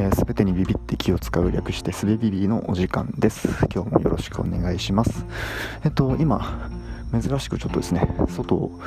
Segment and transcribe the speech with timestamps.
[0.00, 3.48] えー、全てにビビって気を使う略してすべビビのお時間です。
[3.72, 5.26] 今日もよろしくお願いします。
[5.84, 6.70] えっと今
[7.12, 8.80] 珍しくちょっとですね外を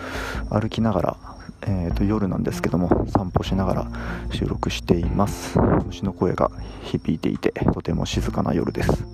[0.49, 1.17] 歩きながら
[1.65, 3.87] えーと、夜なんですけども散歩しながら
[4.31, 5.59] 収録しています。
[5.85, 6.49] 虫の声が
[6.81, 9.05] 響いていてとても静かな夜です、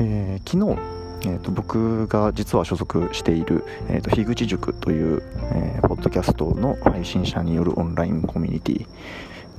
[0.00, 0.80] えー、昨日
[1.22, 8.86] えーと、僕が実は所属している、えーと、樋口塾という、えー、ポッドキャストの配信者によるオンラインコミュニティ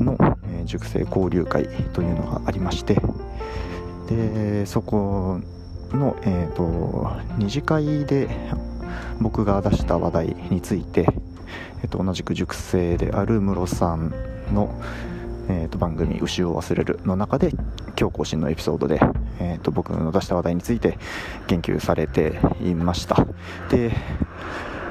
[0.03, 2.97] の、えー、塾生交流会というのがありまして
[4.07, 5.39] でそこ
[5.91, 8.29] の、えーと、二次会で
[9.19, 11.07] 僕が出した話題について、
[11.83, 14.13] えー、と同じく塾生であるムロさん
[14.53, 14.73] の、
[15.49, 17.51] えー、と番組「牛を忘れる」の中で
[17.99, 18.99] 今日更新のエピソードで、
[19.39, 20.97] えー、と僕の出した話題について
[21.47, 23.25] 言及されていました。
[23.69, 23.91] で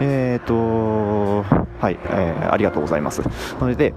[0.00, 3.22] えっ、ー、とはい、えー、ありがとうございます。
[3.58, 3.92] それで、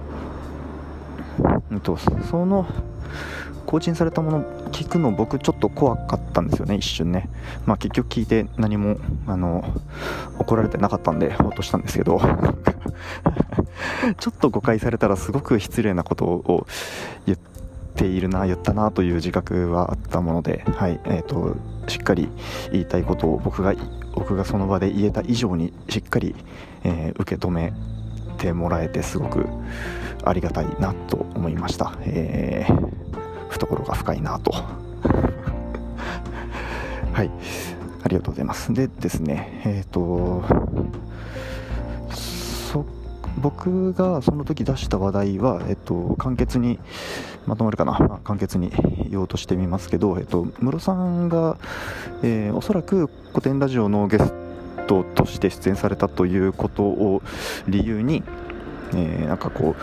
[1.78, 2.66] と、その
[3.66, 7.28] 更新されたもの聞くの僕ちょっと怖かったんですよね一瞬ね。
[7.66, 8.96] まあ結局聞いて何も
[9.28, 9.64] あの
[10.40, 12.20] 怒られてなかったんでほっとしたんですけど。
[14.18, 16.66] ちょっと誤解されたらすごく失礼なことを
[17.26, 17.38] 言っ
[17.94, 20.64] ているな言ったなという自覚はあったもので。
[20.66, 22.28] はいえーと、しっかり
[22.72, 23.74] 言いたいことを僕が
[24.14, 26.34] 僕がその場で言えた以上にしっかり、
[26.82, 27.72] えー、受け止め
[28.38, 29.46] てもらえてすごく
[30.24, 33.00] ありがたいなと思いました、えー
[33.50, 34.52] 懐が深いなと。
[37.12, 37.30] はい。
[38.02, 38.72] ありがとうございます。
[38.72, 40.42] でですねえっ、ー、と
[43.40, 46.78] 僕がその時出した話題は、えっと、簡潔に
[47.46, 48.70] まとまるかな、まあ、簡潔に
[49.08, 51.56] 言おうとしてみますけど、えっと、室さんが、
[52.22, 54.30] えー、おそらく古典ラジオのゲス
[54.86, 57.22] トとして出演されたということを
[57.66, 58.22] 理由に、
[58.94, 59.76] えー、なんかこ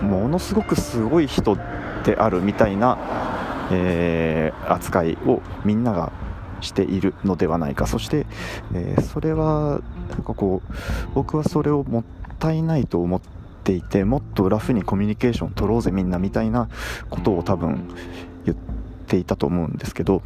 [0.00, 1.56] うものすごくすごい人
[2.04, 2.98] であるみたいな、
[3.70, 6.12] えー、扱いをみんなが
[6.60, 7.86] しているのではないか。
[7.86, 8.26] そして、
[8.74, 10.72] えー、それはなんかこう
[11.14, 12.04] 僕はそれをもっ
[12.38, 13.20] たいないと思っ
[13.64, 16.68] ていてもっとラフにコミュニケーション取ろうぜみんなみたいな
[17.10, 17.88] ことを多分
[18.44, 18.58] 言っ
[19.06, 20.22] ていたと思うんですけど、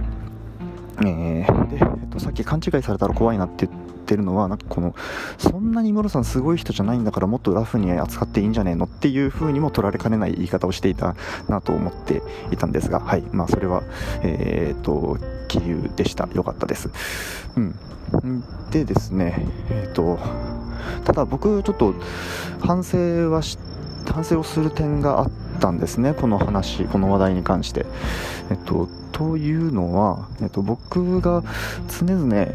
[1.00, 4.94] えー、でえっと、さっき勘違いされたら怖いなって言ってるのはなんかこの
[5.38, 11.14] そんなにムロさんすごい人じゃないんだからもっとラフに扱っていいんじゃねえのっていう風にも取られかねない言い方をしていた
[11.48, 13.22] なと思っていたんですがはい。
[13.32, 13.82] まあそれは
[14.22, 15.18] えー、っと
[15.48, 16.28] 気流でした。
[16.34, 16.90] よかったです。
[17.56, 17.74] うん。
[18.70, 20.18] でですねえー、っと
[21.04, 21.94] ただ僕ちょっと
[22.60, 23.58] 反省はし
[24.06, 25.30] 反省をする点があっ
[25.60, 27.86] たんですねこの話この話題に関して。
[28.50, 31.44] えっとというのは、えっと、僕が
[31.88, 32.46] 常々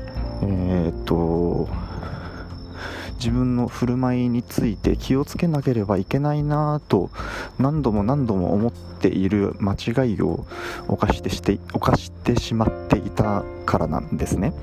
[0.42, 1.68] えー、っと
[3.18, 7.10] 自分の振る舞いについて気をつけなければいけないなぁと
[7.58, 10.46] 何度も何度も思っている間違いを
[10.88, 14.54] 犯してして犯してしまっていたからなんですね。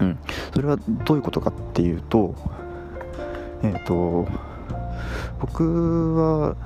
[0.00, 0.18] うん、
[0.52, 2.34] それはどういうことかっていうと
[3.62, 4.26] えっ、ー、と
[5.40, 6.56] 僕は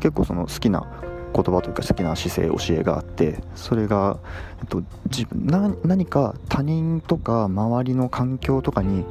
[0.00, 0.86] 結構その好きな
[1.34, 4.18] 言葉というか好きな姿勢教えがあってそれが、
[4.60, 9.04] えっと、自分何か他人とか周りの環境とかに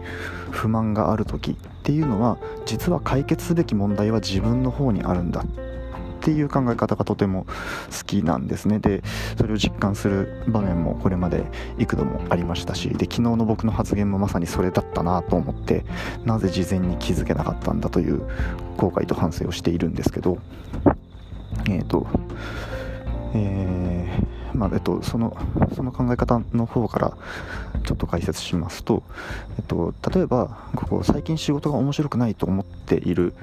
[0.52, 7.46] 不満がある時っていうのは実は解決すべき問題は自分の方にあるんだっていう考え方がとても
[7.98, 8.80] 好きなんですね。
[8.80, 9.02] で
[9.38, 11.46] それを実感する場面もこれまで
[11.78, 15.86] 幾度もありましたしで昨日の僕の発言もまさにそれだったなと思って
[16.26, 18.24] なぜ事前に気づけなかったんだという
[18.76, 20.40] 後悔と反省をしているんですけど
[21.68, 22.08] えっ、ー、と、
[23.34, 25.38] えー、まあ、えっと、その、
[25.76, 27.18] その考え方の方から
[27.84, 29.04] ちょっと解説しますと、
[29.58, 33.34] えっと、例えば、ここ最近仕事が面白くないと思っている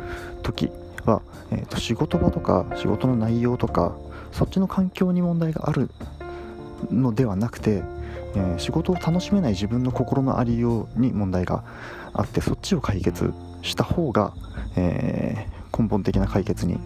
[0.43, 0.71] 時
[1.05, 3.95] は、えっと、仕事場とか仕事の内容とか、
[4.33, 5.91] そっちの環境に問題がある
[6.91, 7.83] のではなくて、
[8.35, 11.63] えー、仕事を楽しめない自分の心のありように問題が
[12.13, 14.35] あってそっちを解決した方が、
[14.77, 16.79] えー、根本的な解決に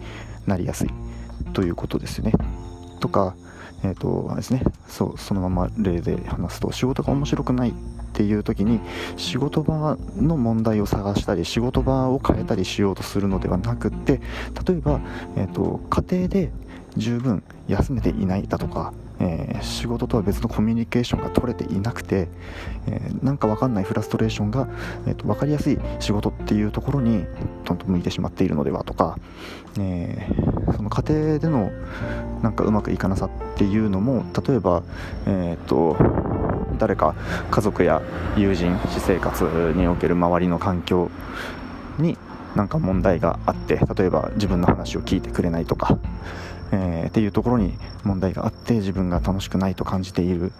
[0.45, 1.08] なりやすい。
[1.53, 2.33] ということですね。
[2.99, 3.35] とか、
[3.83, 7.73] えーとあれですね、そうそのまま例で話すと仕事が面白くないっ
[8.13, 8.79] ていう時に
[9.15, 14.19] 仕事場の問題を探したり仕事場を変えたりしようとするのではなくって
[14.67, 14.99] 例えば、
[15.37, 16.51] えーと家庭で
[16.97, 22.27] 十分休めていないだとかえー、仕事とは別のコミュニケーションが取れていなくて、
[22.87, 24.67] えー、なんか分かんないフラストレーションが、
[25.07, 27.25] えーと、分かりやすい仕事っていうところに
[27.65, 29.17] どんどん向いてしまっているのではとか、
[29.77, 31.71] えー、その家庭での
[32.41, 34.83] なんかうまくいかなさっていうのも例えば、
[35.27, 35.97] えーと、
[36.77, 37.15] 誰か
[37.51, 38.01] 家族や
[38.37, 39.43] 友人私生活
[39.75, 41.11] における周りの環境
[41.97, 42.17] に
[42.55, 45.99] なんか問題があって例えば自分の話を聞いてくれないとか、
[46.71, 47.73] えー、っていうところに
[48.03, 50.51] 問題があって自分が楽しくないと感じている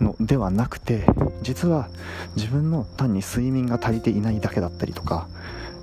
[0.00, 1.04] のではなくて
[1.42, 1.88] 実は
[2.36, 5.28] 自分の単に睡眠が足りていないだけだったりとか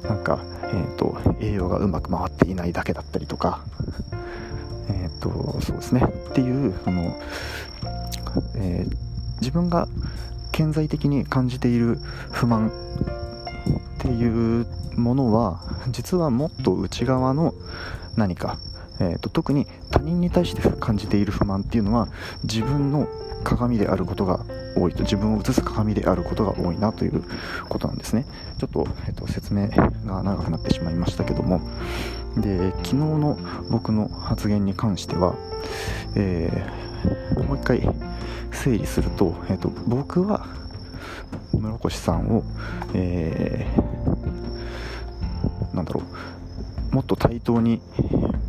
[0.04, 3.62] なんか、えーと、栄養がうまく回っていないだけだったりとか、
[4.90, 6.02] えーと、そうですね。
[6.30, 7.16] っていうその、
[8.56, 8.96] えー、
[9.40, 9.88] 自分が
[10.52, 12.00] 顕在的に感じている
[12.32, 12.72] 不満っ
[14.00, 14.66] ていう
[14.96, 17.54] ものは実はもっと内側の
[18.16, 18.58] 何か、
[19.00, 22.08] えーと、特に他人に対して感じている不満っていうのは
[22.44, 23.08] 自分の
[23.44, 24.46] 鏡であることが
[24.76, 27.24] 多いと自分を映す鏡であることが多いなという
[27.70, 28.26] ことなんですね。
[28.58, 31.62] ちょっと,、えーと、説明が長くなってしまいましたけども。
[32.36, 33.38] で昨日の
[33.72, 35.34] 僕の発言に関しては、
[36.14, 37.90] えー、もう一回
[38.52, 40.46] 整理すると,、えーと僕は
[41.52, 42.44] 室越さんを、
[42.94, 46.04] えー、なんだろ
[46.92, 47.82] うもっと対等に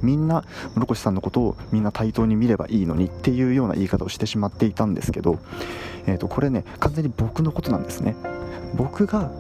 [0.03, 5.39] みんな室越さんのことをみんな対等に見ればいいのにっていうような言い方をしてしまっていたんですけど、
[6.07, 8.17] えー、とこれね完全に僕のことなんですね。
[8.75, 9.31] 僕が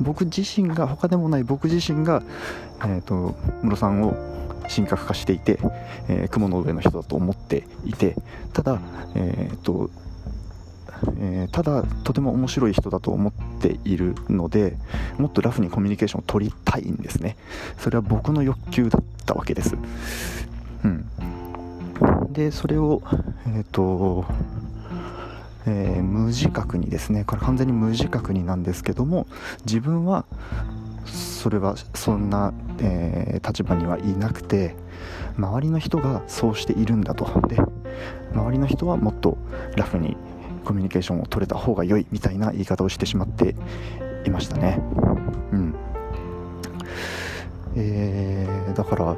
[0.00, 2.22] 僕自身が他でもない僕自身が、
[2.80, 4.16] えーと、室さんを
[4.74, 5.58] 神格化していて、
[6.08, 8.16] えー、雲の上の人だと思っていて
[8.52, 8.80] ただ、
[9.14, 9.90] えーと
[11.18, 14.76] えー、ただとても面白い人だと思っているので
[15.18, 17.36] もっとラフにコミュニケーションを取りたいんですね。
[17.78, 19.76] それは僕の欲求だったわけです。
[20.84, 21.08] うん。
[22.32, 23.02] でそれを
[23.46, 24.24] えっ、ー、と
[25.66, 27.24] えー、無自覚にですね。
[27.24, 29.26] これ完全に無自覚になんですけども
[29.64, 30.26] 自分は
[31.06, 34.76] それはそんな、えー、立場にはいなくて
[35.38, 37.40] 周りの人がそうしているんだと。
[37.48, 37.58] で
[38.34, 39.38] 周りの人はもっと
[39.76, 40.16] ラフに
[40.64, 43.54] コミュニケーションを取れた方が良いみたいな言い方をしてしまって
[44.26, 44.80] いましたね。
[45.52, 45.74] うん。
[47.76, 48.33] えー、
[48.74, 49.16] だから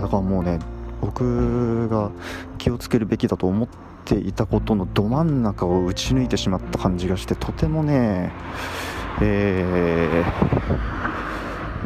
[0.00, 0.58] だからもうね
[1.00, 2.10] 僕が
[2.58, 3.68] 気をつけるべきだと思っ
[4.04, 8.32] ていたことのど真ん中を打ち抜いてしまった感じがしてとてもね
[9.20, 10.24] え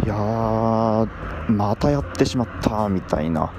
[0.01, 1.09] ー、いや
[1.49, 3.53] またやってしまったみたいな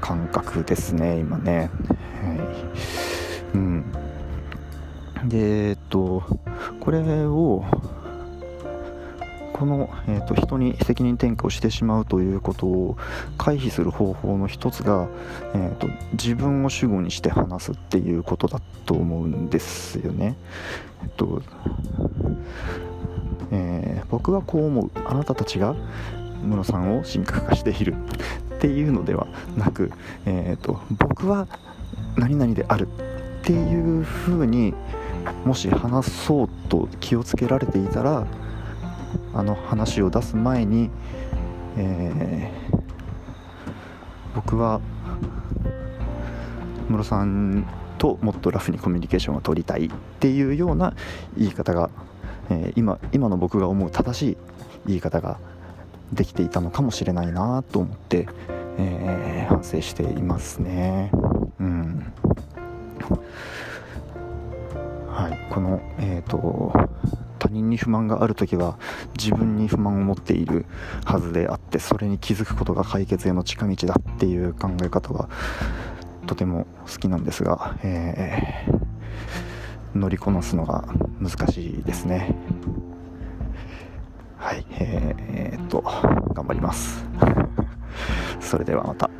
[0.00, 1.70] 感覚ですね今ね、
[2.22, 2.34] は
[3.54, 3.56] い。
[3.56, 3.92] うん、
[5.24, 6.22] でえっと
[6.80, 7.64] これを
[9.62, 12.96] この、えーと、人に責任転嫁をしてしまうということを
[13.38, 15.06] 回避する方法の一つが、
[15.54, 20.36] えーと、自分を主語にして話すっていうことだと思うんですよね。
[21.04, 21.42] えっと
[23.52, 25.76] えー、僕はこう思うあなたたちが
[26.42, 27.94] 室さんを神格化している
[28.56, 29.92] っていうのではなく、
[30.26, 31.46] えーと僕は
[32.16, 34.74] 何々であるっていう風に
[35.44, 38.26] もし話そうと気をつけられていたら
[39.34, 40.90] あの話を出す前に、
[41.76, 42.76] えー、
[44.34, 44.80] 僕は
[46.88, 47.66] ムロさん
[47.98, 50.94] ともっとラフにコミュニケーションを取りたいっていうような
[51.36, 51.90] 言い方が、
[52.50, 54.36] えー、今今の僕が思う正しい
[54.86, 55.38] 言い方が
[56.12, 58.28] できていたのかもしれないなと思って、
[58.78, 61.10] えー、反省していますね。
[61.60, 62.12] うん
[65.08, 66.72] はい、この、えーと、
[67.42, 68.78] 他人に不満がある時は
[69.18, 70.64] 自分に不満を持っている
[71.04, 75.28] はずであってそれに気づくことが解決への近道だっていう考え方は
[76.28, 80.84] とても好きなんですが、えー、乗りこなすのが
[81.20, 82.32] 難しいですね。
[84.36, 85.82] はいえー、っと
[86.34, 87.04] 頑張ります。
[88.38, 89.10] それではまた。